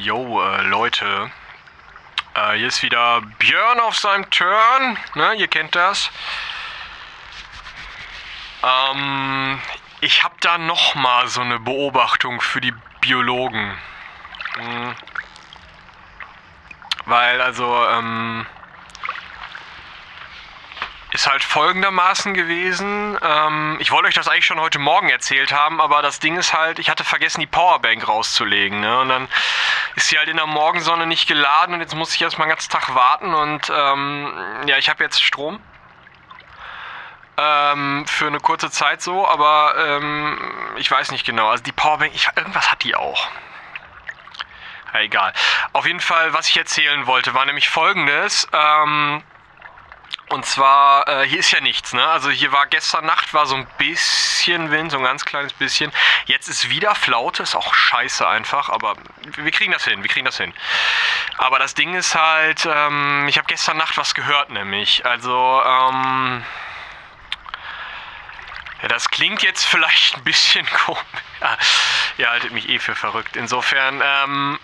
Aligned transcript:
yo, 0.00 0.42
äh, 0.42 0.62
Leute. 0.62 1.30
Äh, 2.34 2.56
hier 2.56 2.68
ist 2.68 2.82
wieder 2.82 3.20
Björn 3.38 3.80
auf 3.80 3.98
seinem 3.98 4.28
Turn. 4.30 4.98
Ne, 5.14 5.34
ihr 5.34 5.48
kennt 5.48 5.74
das. 5.74 6.10
Ähm, 8.62 9.60
ich 10.00 10.22
habe 10.22 10.34
da 10.40 10.58
noch 10.58 10.94
mal 10.94 11.28
so 11.28 11.42
eine 11.42 11.58
Beobachtung 11.58 12.40
für 12.40 12.60
die 12.60 12.74
Biologen. 13.00 13.76
Hm. 14.54 14.94
Weil, 17.06 17.40
also, 17.40 17.86
ähm, 17.88 18.46
ist 21.20 21.26
halt 21.26 21.44
folgendermaßen 21.44 22.32
gewesen. 22.32 23.18
Ähm, 23.20 23.76
ich 23.78 23.90
wollte 23.90 24.08
euch 24.08 24.14
das 24.14 24.26
eigentlich 24.26 24.46
schon 24.46 24.58
heute 24.58 24.78
Morgen 24.78 25.10
erzählt 25.10 25.52
haben, 25.52 25.78
aber 25.78 26.00
das 26.00 26.18
Ding 26.18 26.38
ist 26.38 26.54
halt, 26.54 26.78
ich 26.78 26.88
hatte 26.88 27.04
vergessen, 27.04 27.40
die 27.40 27.46
Powerbank 27.46 28.08
rauszulegen. 28.08 28.80
Ne? 28.80 29.00
Und 29.00 29.10
dann 29.10 29.28
ist 29.96 30.08
sie 30.08 30.16
halt 30.16 30.30
in 30.30 30.38
der 30.38 30.46
Morgensonne 30.46 31.06
nicht 31.06 31.28
geladen 31.28 31.74
und 31.74 31.82
jetzt 31.82 31.94
muss 31.94 32.14
ich 32.14 32.22
erstmal 32.22 32.46
den 32.46 32.52
ganzen 32.52 32.70
Tag 32.70 32.94
warten 32.94 33.34
und 33.34 33.70
ähm, 33.70 34.32
ja, 34.64 34.78
ich 34.78 34.88
habe 34.88 35.04
jetzt 35.04 35.22
Strom. 35.22 35.60
Ähm, 37.36 38.06
für 38.06 38.28
eine 38.28 38.40
kurze 38.40 38.70
Zeit 38.70 39.02
so, 39.02 39.28
aber 39.28 39.74
ähm, 39.76 40.38
ich 40.76 40.90
weiß 40.90 41.10
nicht 41.10 41.26
genau. 41.26 41.50
Also 41.50 41.62
die 41.62 41.72
Powerbank, 41.72 42.14
ich, 42.14 42.28
irgendwas 42.34 42.72
hat 42.72 42.82
die 42.82 42.94
auch. 42.94 43.28
Ja, 44.94 45.00
egal. 45.00 45.34
Auf 45.74 45.84
jeden 45.84 46.00
Fall, 46.00 46.32
was 46.32 46.48
ich 46.48 46.56
erzählen 46.56 47.06
wollte, 47.06 47.34
war 47.34 47.44
nämlich 47.44 47.68
folgendes. 47.68 48.48
Ähm, 48.54 49.22
und 50.30 50.46
zwar, 50.46 51.08
äh, 51.08 51.26
hier 51.26 51.40
ist 51.40 51.50
ja 51.50 51.60
nichts, 51.60 51.92
ne? 51.92 52.06
Also 52.06 52.30
hier 52.30 52.52
war 52.52 52.66
gestern 52.66 53.04
Nacht 53.04 53.34
war 53.34 53.46
so 53.46 53.56
ein 53.56 53.66
bisschen 53.78 54.70
Wind, 54.70 54.92
so 54.92 54.98
ein 54.98 55.04
ganz 55.04 55.24
kleines 55.24 55.52
bisschen. 55.52 55.92
Jetzt 56.26 56.48
ist 56.48 56.70
wieder 56.70 56.94
Flaute, 56.94 57.42
ist 57.42 57.56
auch 57.56 57.74
scheiße 57.74 58.26
einfach, 58.26 58.68
aber 58.68 58.94
wir 59.36 59.50
kriegen 59.50 59.72
das 59.72 59.84
hin, 59.84 60.04
wir 60.04 60.08
kriegen 60.08 60.24
das 60.24 60.36
hin. 60.36 60.54
Aber 61.36 61.58
das 61.58 61.74
Ding 61.74 61.94
ist 61.94 62.14
halt, 62.14 62.64
ähm, 62.64 63.26
ich 63.28 63.38
habe 63.38 63.48
gestern 63.48 63.76
Nacht 63.76 63.96
was 63.96 64.14
gehört, 64.14 64.50
nämlich. 64.50 65.04
Also, 65.04 65.62
ähm, 65.66 66.44
ja, 68.82 68.88
das 68.88 69.10
klingt 69.10 69.42
jetzt 69.42 69.66
vielleicht 69.66 70.16
ein 70.16 70.22
bisschen 70.24 70.64
komisch. 70.86 71.02
Ja, 71.40 71.58
ihr 72.18 72.30
haltet 72.30 72.52
mich 72.52 72.68
eh 72.68 72.78
für 72.78 72.94
verrückt. 72.94 73.34
Insofern, 73.34 74.00
ähm, 74.04 74.60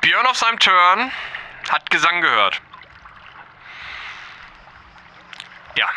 Björn 0.00 0.26
auf 0.26 0.36
seinem 0.36 0.58
Turn 0.58 1.12
hat 1.70 1.90
Gesang 1.90 2.22
gehört. 2.22 2.60
Ja, 5.76 5.88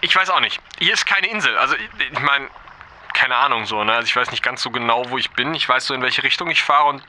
ich 0.00 0.14
weiß 0.14 0.30
auch 0.30 0.40
nicht. 0.40 0.60
Hier 0.78 0.92
ist 0.92 1.06
keine 1.06 1.28
Insel. 1.28 1.56
Also, 1.58 1.76
ich, 1.76 1.88
ich 2.12 2.20
meine, 2.20 2.48
keine 3.12 3.36
Ahnung 3.36 3.66
so, 3.66 3.82
ne? 3.84 3.94
Also, 3.94 4.06
ich 4.06 4.16
weiß 4.16 4.30
nicht 4.30 4.42
ganz 4.42 4.62
so 4.62 4.70
genau, 4.70 5.08
wo 5.10 5.18
ich 5.18 5.30
bin. 5.30 5.54
Ich 5.54 5.68
weiß 5.68 5.86
so, 5.86 5.94
in 5.94 6.02
welche 6.02 6.22
Richtung 6.22 6.50
ich 6.50 6.62
fahre 6.62 6.84
und 6.86 7.02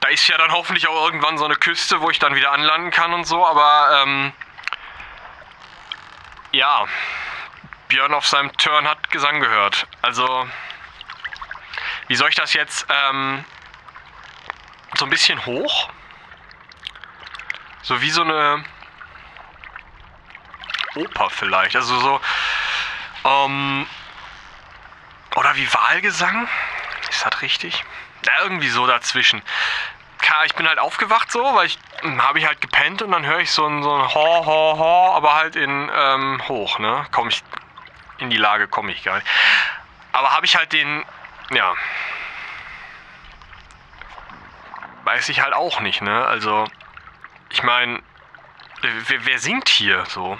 da 0.00 0.08
ist 0.08 0.28
ja 0.28 0.36
dann 0.38 0.52
hoffentlich 0.52 0.86
auch 0.88 1.04
irgendwann 1.04 1.38
so 1.38 1.44
eine 1.44 1.56
Küste, 1.56 2.00
wo 2.00 2.10
ich 2.10 2.18
dann 2.18 2.34
wieder 2.34 2.52
anlanden 2.52 2.90
kann 2.90 3.12
und 3.12 3.24
so, 3.24 3.46
aber, 3.46 4.02
ähm, 4.02 4.32
ja, 6.52 6.86
Björn 7.88 8.14
auf 8.14 8.26
seinem 8.26 8.56
Turn 8.56 8.88
hat 8.88 9.10
Gesang 9.10 9.40
gehört. 9.40 9.86
Also, 10.02 10.48
wie 12.08 12.14
soll 12.14 12.28
ich 12.28 12.34
das 12.34 12.52
jetzt, 12.52 12.86
ähm, 12.88 13.44
so 14.96 15.06
ein 15.06 15.10
bisschen 15.10 15.44
hoch? 15.46 15.90
So 17.82 18.00
wie 18.00 18.10
so 18.10 18.22
eine 18.22 18.64
Oper 20.96 21.30
vielleicht. 21.30 21.76
Also 21.76 21.98
so. 21.98 22.20
Ähm, 23.24 23.86
oder 25.36 25.54
wie 25.56 25.72
Wahlgesang? 25.72 26.48
Ist 27.10 27.24
das 27.24 27.42
richtig? 27.42 27.84
Ja, 28.24 28.32
irgendwie 28.42 28.68
so 28.68 28.86
dazwischen. 28.86 29.42
Ich 30.44 30.54
bin 30.56 30.68
halt 30.68 30.80
aufgewacht 30.80 31.30
so, 31.30 31.42
weil 31.54 31.66
ich 31.66 31.78
hm, 32.00 32.20
habe 32.22 32.38
ich 32.38 32.46
halt 32.46 32.60
gepennt 32.60 33.00
und 33.00 33.12
dann 33.12 33.24
höre 33.24 33.38
ich 33.38 33.52
so 33.52 33.64
ein, 33.66 33.82
so 33.82 33.94
ein 33.94 34.14
Ho, 34.14 34.46
Ho, 34.46 34.78
Ho, 34.78 35.14
aber 35.14 35.34
halt 35.34 35.54
in 35.54 35.90
ähm, 35.94 36.42
hoch, 36.48 36.78
ne? 36.78 37.06
Komme 37.12 37.30
ich 37.30 37.42
in 38.18 38.30
die 38.30 38.36
Lage, 38.36 38.66
komme 38.66 38.90
ich 38.90 39.04
gar 39.04 39.16
nicht. 39.16 39.26
Aber 40.12 40.32
habe 40.32 40.44
ich 40.46 40.56
halt 40.56 40.72
den, 40.72 41.04
ja, 41.50 41.74
weiß 45.04 45.28
ich 45.28 45.40
halt 45.40 45.54
auch 45.54 45.80
nicht, 45.80 46.02
ne? 46.02 46.26
Also, 46.26 46.64
ich 47.50 47.62
meine, 47.62 48.02
wer, 48.82 49.24
wer 49.26 49.38
singt 49.38 49.68
hier 49.68 50.04
so? 50.06 50.38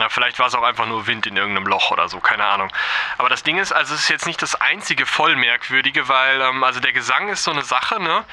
Ja, 0.00 0.08
vielleicht 0.08 0.38
war 0.38 0.46
es 0.46 0.54
auch 0.54 0.62
einfach 0.62 0.86
nur 0.86 1.06
Wind 1.06 1.26
in 1.26 1.36
irgendeinem 1.36 1.66
Loch 1.66 1.90
oder 1.90 2.08
so, 2.08 2.20
keine 2.20 2.46
Ahnung. 2.46 2.72
Aber 3.18 3.28
das 3.28 3.42
Ding 3.42 3.58
ist, 3.58 3.70
also 3.70 3.94
es 3.94 4.00
ist 4.00 4.08
jetzt 4.08 4.26
nicht 4.26 4.40
das 4.40 4.58
einzige 4.58 5.04
voll 5.04 5.36
merkwürdige, 5.36 6.08
weil, 6.08 6.40
ähm, 6.40 6.64
also 6.64 6.80
der 6.80 6.94
Gesang 6.94 7.28
ist 7.28 7.44
so 7.44 7.50
eine 7.50 7.60
Sache, 7.60 8.00
ne? 8.00 8.24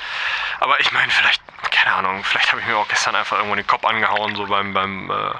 Aber 0.61 0.79
ich 0.79 0.93
meine, 0.93 1.11
vielleicht, 1.11 1.41
keine 1.69 1.93
Ahnung, 1.95 2.23
vielleicht 2.23 2.53
habe 2.53 2.61
ich 2.61 2.67
mir 2.67 2.77
auch 2.77 2.87
gestern 2.87 3.17
einfach 3.17 3.35
irgendwo 3.35 3.55
den 3.55 3.67
Kopf 3.67 3.83
angehauen, 3.83 4.33
so 4.35 4.47
beim, 4.47 4.73
beim, 4.73 5.11
äh, 5.11 5.33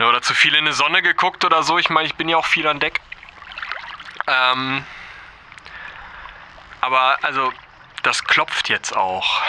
ne, 0.00 0.08
oder 0.08 0.22
zu 0.22 0.34
viel 0.34 0.56
in 0.56 0.64
die 0.64 0.72
Sonne 0.72 1.02
geguckt 1.02 1.44
oder 1.44 1.62
so. 1.62 1.78
Ich 1.78 1.88
meine, 1.88 2.06
ich 2.06 2.16
bin 2.16 2.28
ja 2.28 2.36
auch 2.36 2.46
viel 2.46 2.66
an 2.66 2.80
Deck. 2.80 3.00
Ähm, 4.26 4.84
aber, 6.80 7.16
also, 7.22 7.52
das 8.02 8.24
klopft 8.24 8.68
jetzt 8.70 8.96
auch 8.96 9.40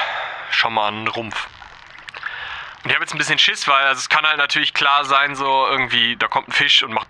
schon 0.51 0.75
mal 0.75 0.89
an 0.89 0.97
den 0.97 1.07
Rumpf. 1.07 1.47
Und 2.85 2.91
ich 2.91 2.95
habe 2.97 3.03
jetzt 3.03 3.15
ein 3.15 3.17
bisschen 3.17 3.39
Schiss, 3.39 3.67
weil 3.67 3.83
also 3.87 3.97
es 3.97 4.09
kann 4.09 4.27
halt 4.27 4.37
natürlich 4.37 4.75
klar 4.75 5.05
sein, 5.05 5.33
so 5.33 5.65
irgendwie, 5.65 6.17
da 6.17 6.27
kommt 6.27 6.49
ein 6.49 6.51
Fisch 6.51 6.83
und 6.83 6.93
macht 6.93 7.07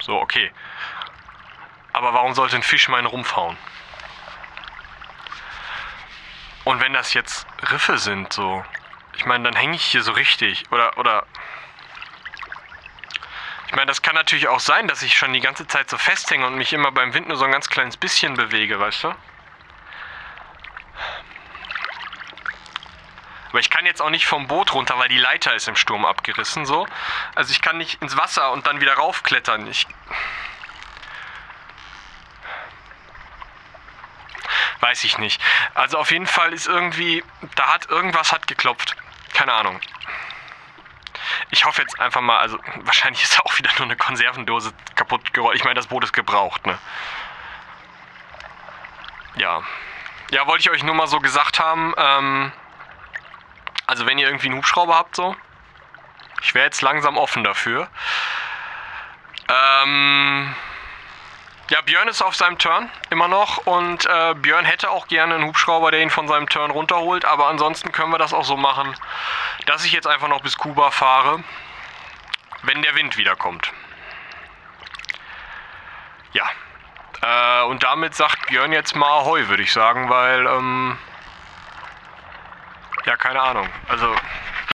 so, 0.00 0.20
okay. 0.20 0.52
Aber 1.92 2.14
warum 2.14 2.32
sollte 2.32 2.54
ein 2.54 2.62
Fisch 2.62 2.88
meinen 2.88 3.06
Rumpf 3.06 3.34
hauen? 3.34 3.56
Und 6.62 6.80
wenn 6.80 6.92
das 6.92 7.12
jetzt 7.12 7.44
Riffe 7.72 7.98
sind, 7.98 8.32
so, 8.32 8.64
ich 9.16 9.26
meine, 9.26 9.42
dann 9.42 9.56
hänge 9.56 9.74
ich 9.74 9.82
hier 9.84 10.04
so 10.04 10.12
richtig. 10.12 10.70
Oder, 10.70 10.96
oder. 10.96 11.26
Ich 13.66 13.72
meine, 13.72 13.86
das 13.86 14.02
kann 14.02 14.14
natürlich 14.14 14.46
auch 14.46 14.60
sein, 14.60 14.86
dass 14.86 15.02
ich 15.02 15.18
schon 15.18 15.32
die 15.32 15.40
ganze 15.40 15.66
Zeit 15.66 15.90
so 15.90 15.98
festhänge 15.98 16.46
und 16.46 16.54
mich 16.54 16.72
immer 16.72 16.92
beim 16.92 17.14
Wind 17.14 17.26
nur 17.26 17.36
so 17.36 17.46
ein 17.46 17.50
ganz 17.50 17.68
kleines 17.68 17.96
bisschen 17.96 18.34
bewege, 18.34 18.78
weißt 18.78 19.02
du? 19.02 19.14
Aber 23.50 23.60
ich 23.60 23.70
kann 23.70 23.84
jetzt 23.84 24.00
auch 24.00 24.10
nicht 24.10 24.26
vom 24.26 24.46
Boot 24.46 24.72
runter, 24.74 24.98
weil 24.98 25.08
die 25.08 25.18
Leiter 25.18 25.54
ist 25.54 25.68
im 25.68 25.76
Sturm 25.76 26.04
abgerissen 26.04 26.66
so. 26.66 26.86
Also 27.34 27.50
ich 27.50 27.60
kann 27.60 27.78
nicht 27.78 28.00
ins 28.00 28.16
Wasser 28.16 28.52
und 28.52 28.66
dann 28.66 28.80
wieder 28.80 28.94
raufklettern. 28.94 29.66
Ich 29.66 29.86
weiß 34.80 35.04
ich 35.04 35.18
nicht. 35.18 35.42
Also 35.74 35.98
auf 35.98 36.10
jeden 36.10 36.26
Fall 36.26 36.52
ist 36.52 36.66
irgendwie, 36.66 37.22
da 37.54 37.66
hat 37.74 37.88
irgendwas 37.90 38.32
hat 38.32 38.46
geklopft. 38.46 38.96
Keine 39.34 39.52
Ahnung. 39.52 39.80
Ich 41.50 41.64
hoffe 41.64 41.82
jetzt 41.82 42.00
einfach 42.00 42.20
mal, 42.20 42.38
also 42.38 42.58
wahrscheinlich 42.76 43.22
ist 43.22 43.40
auch 43.40 43.58
wieder 43.58 43.70
nur 43.78 43.86
eine 43.86 43.96
Konservendose 43.96 44.72
kaputt 44.94 45.32
geworden. 45.32 45.56
Ich 45.56 45.64
meine, 45.64 45.74
das 45.74 45.88
Boot 45.88 46.04
ist 46.04 46.12
gebraucht, 46.12 46.66
ne? 46.66 46.78
Ja. 49.36 49.62
Ja, 50.30 50.46
wollte 50.46 50.60
ich 50.60 50.70
euch 50.70 50.82
nur 50.82 50.94
mal 50.94 51.08
so 51.08 51.18
gesagt 51.18 51.58
haben. 51.58 51.94
Ähm, 51.96 52.52
also 53.90 54.06
wenn 54.06 54.18
ihr 54.18 54.28
irgendwie 54.28 54.46
einen 54.46 54.58
Hubschrauber 54.58 54.94
habt, 54.94 55.16
so. 55.16 55.34
Ich 56.42 56.54
wäre 56.54 56.64
jetzt 56.64 56.80
langsam 56.80 57.18
offen 57.18 57.42
dafür. 57.42 57.88
Ähm, 59.48 60.54
ja, 61.70 61.80
Björn 61.80 62.06
ist 62.06 62.22
auf 62.22 62.36
seinem 62.36 62.56
Turn 62.56 62.88
immer 63.10 63.26
noch 63.26 63.66
und 63.66 64.06
äh, 64.06 64.34
Björn 64.34 64.64
hätte 64.64 64.90
auch 64.90 65.08
gerne 65.08 65.34
einen 65.34 65.44
Hubschrauber, 65.44 65.90
der 65.90 66.02
ihn 66.02 66.10
von 66.10 66.28
seinem 66.28 66.48
Turn 66.48 66.70
runterholt, 66.70 67.24
aber 67.24 67.48
ansonsten 67.48 67.90
können 67.90 68.12
wir 68.12 68.18
das 68.18 68.32
auch 68.32 68.44
so 68.44 68.56
machen, 68.56 68.94
dass 69.66 69.84
ich 69.84 69.90
jetzt 69.90 70.06
einfach 70.06 70.28
noch 70.28 70.40
bis 70.40 70.56
Kuba 70.56 70.92
fahre, 70.92 71.42
wenn 72.62 72.82
der 72.82 72.94
Wind 72.94 73.16
wiederkommt. 73.16 73.72
Ja, 76.32 76.48
äh, 77.22 77.64
und 77.64 77.82
damit 77.82 78.14
sagt 78.14 78.46
Björn 78.46 78.72
jetzt 78.72 78.94
mal 78.94 79.18
Ahoi, 79.18 79.48
würde 79.48 79.64
ich 79.64 79.72
sagen, 79.72 80.08
weil, 80.08 80.46
ähm, 80.46 80.96
ja, 83.10 83.16
keine 83.16 83.40
Ahnung. 83.40 83.68
Also, 83.88 84.06